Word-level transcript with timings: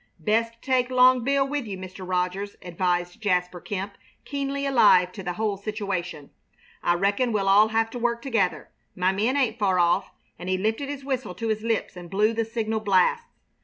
"Best 0.17 0.63
take 0.63 0.89
Long 0.89 1.23
Bill 1.23 1.47
with 1.47 1.67
you, 1.67 1.77
Mr. 1.77 2.09
Rogers," 2.09 2.55
advised 2.63 3.21
Jasper 3.21 3.59
Kemp, 3.61 3.99
keenly 4.25 4.65
alive 4.65 5.11
to 5.11 5.21
the 5.21 5.33
whole 5.33 5.57
situation. 5.57 6.31
"I 6.81 6.95
reckon 6.95 7.31
we'll 7.31 7.47
all 7.47 7.67
have 7.67 7.91
to 7.91 7.99
work 7.99 8.23
together. 8.23 8.71
My 8.95 9.11
men 9.11 9.37
ain't 9.37 9.59
far 9.59 9.77
off," 9.77 10.09
and 10.39 10.49
he 10.49 10.57
lifted 10.57 10.89
his 10.89 11.05
whistle 11.05 11.35
to 11.35 11.49
his 11.49 11.61
lips 11.61 11.95
and 11.95 12.09
blew 12.09 12.33
the 12.33 12.45
signal 12.45 12.79
blasts. 12.79 13.27